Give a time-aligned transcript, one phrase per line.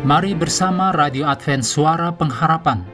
[0.00, 2.88] Mari bersama Radio Advent Suara Pengharapan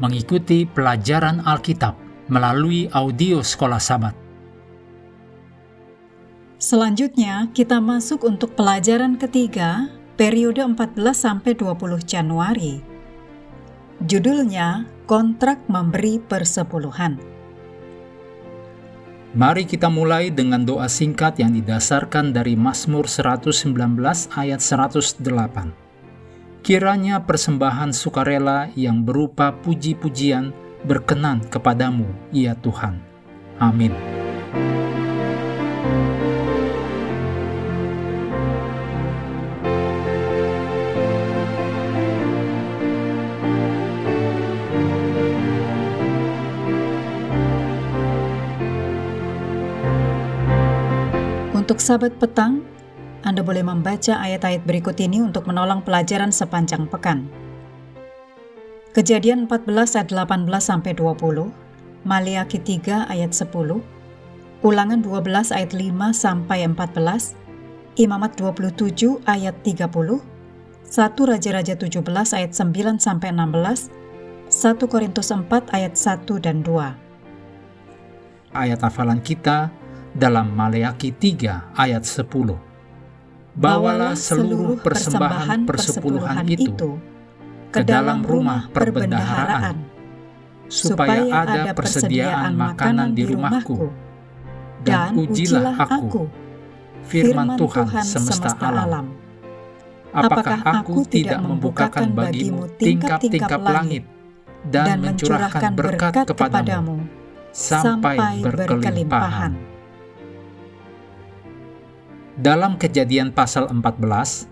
[0.00, 1.92] mengikuti pelajaran Alkitab
[2.32, 4.16] melalui audio Sekolah Sabat.
[6.56, 12.80] Selanjutnya, kita masuk untuk pelajaran ketiga, periode 14 sampai 20 Januari.
[14.08, 17.20] Judulnya Kontrak Memberi Persepuluhan.
[19.36, 23.76] Mari kita mulai dengan doa singkat yang didasarkan dari Mazmur 119
[24.32, 25.85] ayat 108.
[26.66, 30.50] Kiranya persembahan sukarela yang berupa puji-pujian
[30.82, 32.98] berkenan kepadamu, ya Tuhan.
[33.62, 33.94] Amin.
[51.54, 52.66] Untuk sahabat petang,
[53.26, 57.26] anda boleh membaca ayat-ayat berikut ini untuk menolong pelajaran sepanjang pekan.
[58.94, 61.50] Kejadian 14 ayat 18 sampai 20,
[62.06, 63.82] Maliaki 3 ayat 10,
[64.62, 67.34] Ulangan 12 ayat 5 sampai 14,
[67.98, 70.22] Imamat 27 ayat 30, 1
[71.26, 73.90] Raja-Raja 17 ayat 9 sampai 16,
[74.54, 76.94] 1 Korintus 4 ayat 1 dan 2.
[78.54, 79.74] Ayat hafalan kita
[80.14, 82.75] dalam Maleaki 3 ayat 10
[83.56, 87.00] bawalah seluruh persembahan persepuluhan itu
[87.72, 89.80] ke dalam rumah perbendaharaan,
[90.68, 93.88] supaya ada persediaan makanan di rumahku,
[94.84, 96.28] dan ujilah aku,
[97.08, 99.16] firman Tuhan semesta alam.
[100.12, 104.04] Apakah aku tidak membukakan bagimu tingkap-tingkap langit
[104.68, 107.04] dan mencurahkan berkat kepadamu
[107.52, 109.75] sampai berkelimpahan?
[112.36, 114.44] Dalam kejadian pasal 14,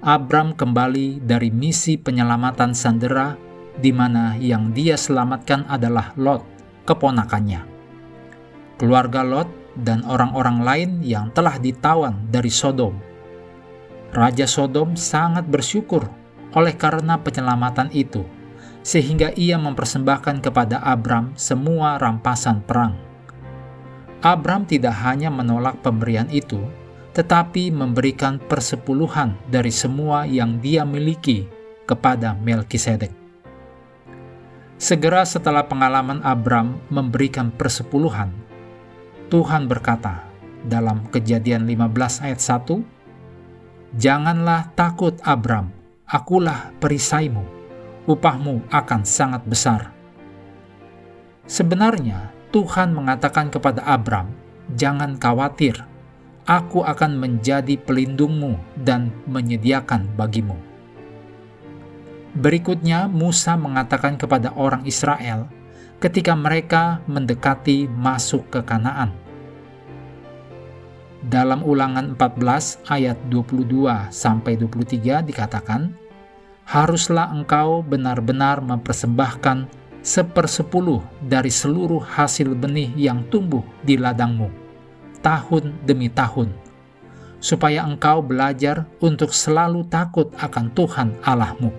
[0.00, 3.36] Abram kembali dari misi penyelamatan Sandera
[3.76, 6.40] di mana yang dia selamatkan adalah Lot,
[6.88, 7.60] keponakannya.
[8.80, 12.96] Keluarga Lot dan orang-orang lain yang telah ditawan dari Sodom.
[14.16, 16.08] Raja Sodom sangat bersyukur
[16.56, 18.24] oleh karena penyelamatan itu,
[18.80, 22.96] sehingga ia mempersembahkan kepada Abram semua rampasan perang.
[24.24, 26.64] Abram tidak hanya menolak pemberian itu,
[27.16, 31.48] tetapi memberikan persepuluhan dari semua yang dia miliki
[31.88, 33.08] kepada Melkisedek.
[34.76, 38.28] Segera setelah pengalaman Abram memberikan persepuluhan,
[39.32, 40.28] Tuhan berkata
[40.68, 42.84] dalam kejadian 15 ayat 1,
[43.96, 45.72] Janganlah takut Abram,
[46.04, 47.48] akulah perisaimu,
[48.04, 49.88] upahmu akan sangat besar.
[51.48, 54.28] Sebenarnya Tuhan mengatakan kepada Abram,
[54.76, 55.95] jangan khawatir,
[56.46, 60.54] aku akan menjadi pelindungmu dan menyediakan bagimu.
[62.38, 65.50] Berikutnya, Musa mengatakan kepada orang Israel
[65.98, 69.10] ketika mereka mendekati masuk ke Kanaan.
[71.26, 75.90] Dalam ulangan 14 ayat 22 sampai 23 dikatakan,
[76.66, 79.66] Haruslah engkau benar-benar mempersembahkan
[80.02, 84.65] sepersepuluh dari seluruh hasil benih yang tumbuh di ladangmu
[85.26, 86.54] tahun demi tahun,
[87.42, 91.74] supaya engkau belajar untuk selalu takut akan Tuhan Allahmu.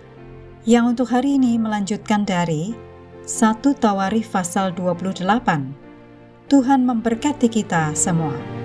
[0.66, 2.74] yang untuk hari ini melanjutkan dari
[3.21, 5.21] 1 Tawarikh pasal 28.
[6.50, 8.61] Tuhan memberkati kita semua.